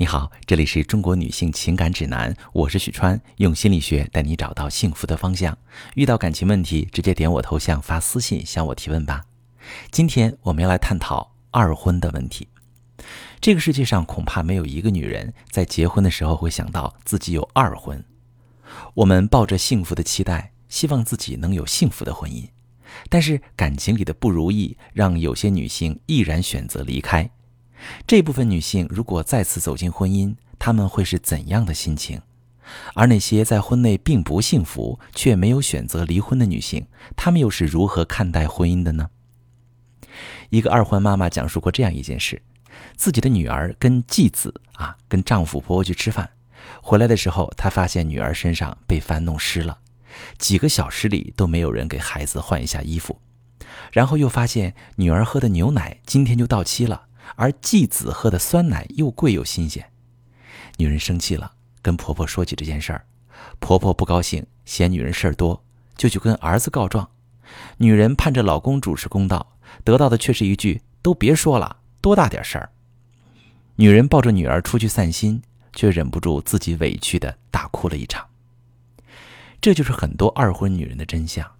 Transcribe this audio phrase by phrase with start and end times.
[0.00, 5.58] 你好，这里是中国女性情感指南，我是许川，用心理学带你找到幸福的方向。
[5.94, 9.26] 遇到感情问题，直接点我头像发私信向我提问吧。
[9.90, 12.48] 今天我们要来探讨二婚的问题。
[13.42, 18.02] 这个世界上恐怕没有一个女人在结婚的时候会想到自己有二婚。
[18.94, 22.48] 我们抱着幸福的期待，希望自己能有幸福的婚姻，
[23.10, 27.30] 但是感情里的不如意，让有些女性毅然选择离开。
[28.06, 32.20] 这部分女性如果再次走进婚姻，她们会是怎样的心情？
[32.94, 39.10] 而那些在婚内并不幸福却没有选择离婚的女性，她们又是如何看待婚姻的呢？
[40.50, 42.42] 一个二婚妈妈讲述过这样一件事：
[42.96, 46.30] 自己的女儿跟继子啊，跟丈夫婆婆去吃饭，
[46.80, 49.78] 回来的时候，她发现女儿身上被饭弄湿了，
[50.38, 53.18] 几个小时里都没有人给孩子换一下衣服，
[53.90, 57.06] 然后又发现女儿喝的牛奶今天就到期了。
[57.36, 59.90] 而继子喝的酸奶又贵又新鲜，
[60.76, 63.04] 女人生气了，跟婆婆说起这件事儿，
[63.58, 65.62] 婆婆不高兴，嫌女人事儿多，
[65.96, 67.08] 就去跟儿子告状。
[67.78, 72.70] 女人盼着老公主持公道，得到的却是一句“都别说了，多大点事儿”。
[73.76, 75.42] 女人抱着女儿出去散心，
[75.72, 78.26] 却忍不住自己委屈的大哭了一场。
[79.60, 81.50] 这就是很多二婚女人的真相，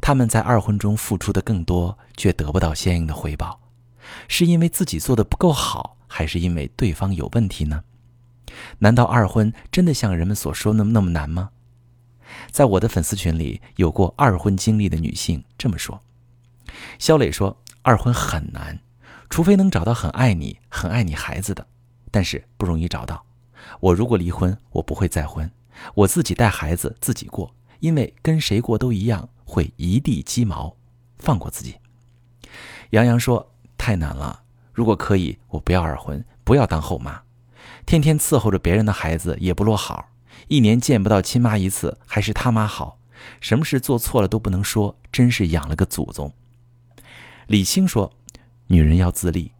[0.00, 3.58] 她们在二婚中付出的更多，却得不到相应的回报。
[4.28, 7.84] 是因为自己做的不够好，还是因为对方有问题呢？
[8.80, 11.50] 难道二婚真的像人们所说那么那么难吗？
[12.50, 16.02] 在我的粉丝群里，有过二婚经历的女性这么说：
[16.98, 18.80] 肖磊说，二婚很难，
[19.30, 21.66] 除非能找到很爱你、很爱你孩子的，
[22.10, 23.24] 但是不容易找到。
[23.80, 25.50] 我如果离婚，我不会再婚，
[25.94, 30.76] 我自己带孩子自己过，因为跟谁过都一样，会一地鸡毛。
[31.18, 31.76] 放过自己。
[32.90, 33.51] 杨洋说。
[33.82, 34.44] 太难了！
[34.72, 37.22] 如果可以，我不要二婚，不要当后妈，
[37.84, 40.10] 天天伺候着别人的孩子也不落好，
[40.46, 43.00] 一年见不到亲妈一次，还是他妈好。
[43.40, 46.32] 什么事做错了都不能说，真是养了个祖宗。
[47.48, 48.12] 李青说
[48.70, 49.50] ：“女人要自立，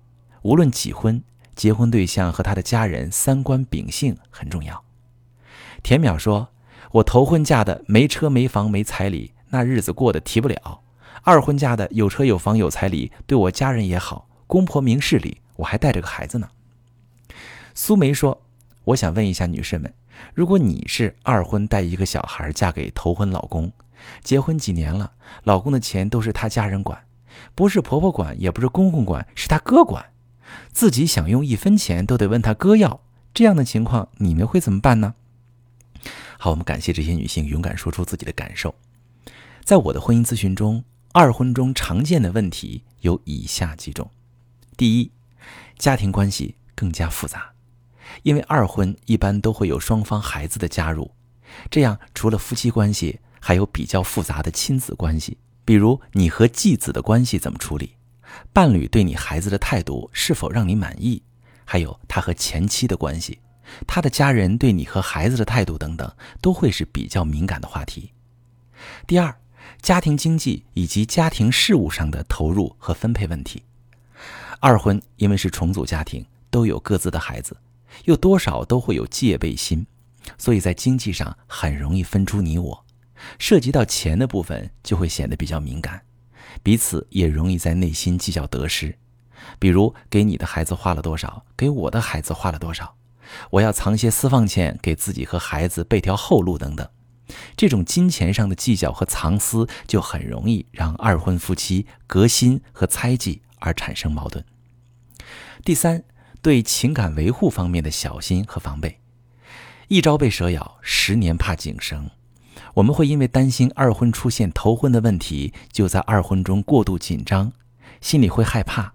[0.43, 1.21] 无论几婚，
[1.57, 4.85] 结婚对象和他的家人三观秉性很重要。”
[5.83, 6.51] 田淼说
[6.93, 10.83] ：“我头婚嫁的没车没房没彩礼，那日子过得提不了。”
[11.25, 16.49] 二婚嫁的有车有房有彩礼，对我家人也好，公婆明事理，我还带着个孩子呢。
[17.75, 18.43] 苏梅说
[18.87, 19.95] ：“我想问一下女士们，
[20.35, 23.71] 如果你是二婚带一个小孩嫁给头婚老公，
[24.25, 25.13] 结婚几年了，
[25.45, 27.05] 老公的钱都是他家人管，
[27.55, 30.05] 不是婆婆管，也不是公公管，是他哥管，
[30.73, 33.01] 自己想用一分钱都得问他哥要，
[33.33, 35.15] 这样的情况你们会怎么办呢？”
[36.37, 38.75] 好，我们感谢这些女性勇敢说出自己的感受，
[39.63, 40.83] 在我的婚姻咨询中。
[41.15, 44.11] 二婚中常见的问题有以下几种：
[44.79, 45.11] 第一，
[45.77, 47.53] 家庭关系更加复杂，
[48.23, 51.11] 因为二婚一般都会有双方孩子的加入，
[51.71, 55.37] 这样除了夫妻关系，还有比较复杂的亲子关系，
[55.67, 57.97] 比如你和继子的关系怎么处理，
[58.55, 61.23] 伴侣对你孩子的态度是否让你满意，
[61.67, 63.39] 还有他和前妻的关系，
[63.87, 68.13] 他的家人对你和孩子的态度等等，都会是比较敏感的话题。
[69.07, 69.37] 第二。
[69.81, 73.65] 家庭经济以及家庭事务上的投入和分配问题，
[74.61, 77.57] 二婚因为是重组家庭，都有各自的孩子，
[78.05, 79.85] 又多少都会有戒备心，
[80.39, 82.85] 所以在经济上很容易分出你我，
[83.39, 86.03] 涉及到钱的部分就会显得比较敏感，
[86.63, 88.97] 彼此也容易在内心计较得失，
[89.59, 92.95] 比如给你的孩子花了多少，给我的孩子花了多少，
[93.51, 96.89] 我要藏些私房钱给自己和孩子备条后路等等。
[97.57, 104.45] 这种金钱上的计较和藏私，就很容易让二婚夫妻革新和猜忌而产生矛盾。
[105.65, 106.03] 第三，
[106.41, 108.99] 对情感维护方面的小心和防备，
[109.89, 112.11] 一朝被蛇咬，十年怕井绳。
[112.75, 117.53] 我们会因为担心二婚出现头婚的问题，就在二婚中过度紧张，
[118.01, 118.93] 心里会害怕，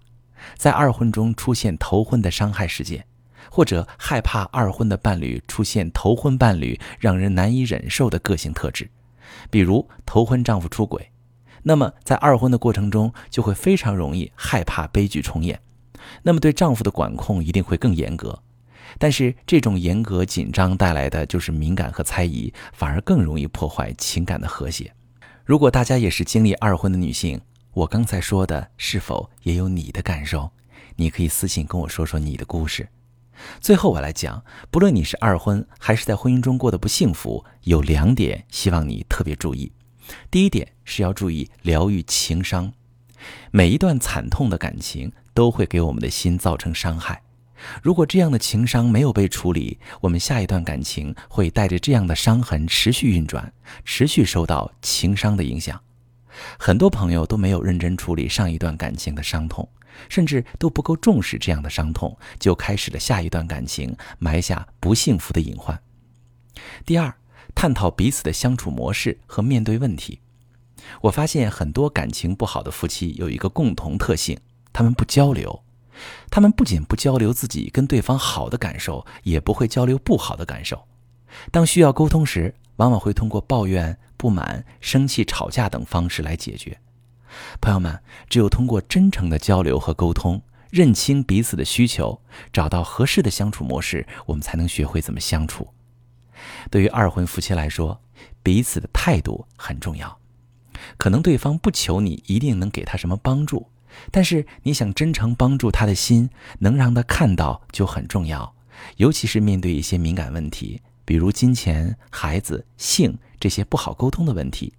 [0.56, 3.06] 在二婚中出现头婚的伤害事件。
[3.50, 8.90] 或者害怕二婚的伴侣出现头婚伴侣让人难以忍受的个性特质，
[9.50, 11.10] 比如头婚丈夫出轨，
[11.62, 15.60] 那么在二婚的过程中就会非常容易害怕悲剧重演，
[16.22, 18.42] 那么对丈夫的管控一定会更严格。
[18.98, 24.92] 但是这种严格紧张带来的就是敏感和猜疑，反而更容易破坏情感的和谐。
[25.44, 27.40] 如果大家也是经历二婚的女性，
[27.74, 30.50] 我刚才说的是否也有你的感受？
[30.96, 32.88] 你可以私信跟我说说你的故事。
[33.60, 39.72] 最后我来讲，不论你是二婚还是在婚姻中过得不幸福，有两点希望你特别注意。
[40.30, 42.72] 第一点是要注意疗愈情伤，
[43.50, 47.22] 每一段惨痛的感情都会给我们的心造成伤害，
[47.82, 53.52] 如果这样的情伤没有被处理，我们下一段感情会带着这样的伤痕持续运转，
[53.84, 55.78] 持续受到情伤的影响。
[56.58, 59.68] 很多朋友都没有认真处理上一段感情的伤痛，
[60.08, 65.80] 甚至都不够重视这样的伤痛，就开始了下一段感情，埋下不幸福的隐患。
[66.84, 67.14] 第二，
[67.54, 70.20] 探讨彼此的相处模式和面对问题。
[71.02, 74.38] 我发现很多感情不好的夫妻有一个共同特性，
[74.72, 75.62] 他们不交流。
[76.30, 80.86] 他们不仅不交流自己跟对方好的感受，也不会交流不好的感受。
[81.50, 86.78] 当需要沟通时，往往会通过抱怨、不满、生气、吵架等方式来解决。
[87.60, 92.20] 朋友们，只有通过真诚的交流和沟通，认清彼此的需求，
[92.52, 95.68] 找到合适的相处模式，我们才能学会怎么相处。
[96.70, 98.00] 对于二婚夫妻来说，
[98.42, 100.18] 彼此的态度很重要。
[100.96, 103.68] 可能对方不求你一定能给他什么帮助。
[104.12, 106.30] 但是你想真诚帮助他的心，
[106.60, 108.54] 能让他看到就很重要。
[108.96, 114.72] 尤其是面对一些敏感问题，比如金钱、孩子、性这些不好沟通的问题，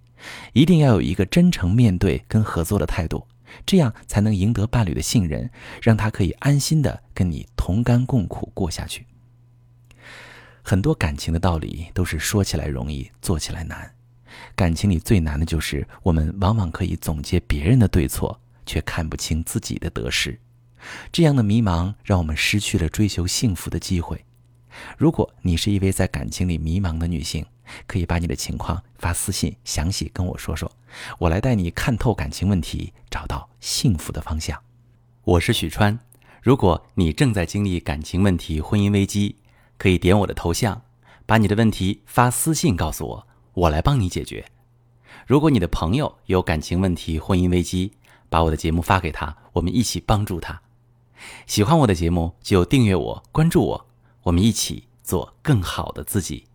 [0.52, 3.26] 一定要有一个真诚面对跟合作的态度，
[3.64, 5.50] 这样才能赢得伴侣的信任，
[5.82, 9.06] 让他可以安心的跟你同甘共苦过下去。
[10.62, 13.92] 很多感情的道理都是说起来容易，做起来难。
[14.54, 18.40] 感情里最难的就是我们往往可以总结别人的对错。
[18.66, 20.38] 却看不清自己的得失，
[21.10, 24.24] 这样的迷茫让我们失去了追求幸福的机会。
[24.96, 27.44] 如果你是一位在感情里迷茫的女性，
[27.86, 30.70] 可以把你的情况发私信，详细跟我说说，
[31.18, 34.60] 我来带你看透感情问题，找到幸福的方向。
[35.22, 35.98] 我是许川，
[36.42, 39.36] 如果你正在经历感情问题、婚姻危机，
[39.78, 40.82] 可以点我的头像，
[41.26, 44.44] 把你的问题发私信告诉我，我来帮你解决。
[45.26, 47.92] 如果你的朋友有感情问题、婚姻危机，
[48.28, 50.60] 把我的节目发给他，我们一起帮助他。
[51.46, 53.86] 喜欢我的节目就订阅我、关注我，
[54.24, 56.50] 我们一起做更好的自己。